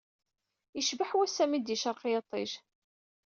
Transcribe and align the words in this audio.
Yecbeḥ 0.77 1.09
wassa 1.17 1.43
mi 1.47 1.59
d-yecreq 1.59 2.01
yiṭij 2.11 2.51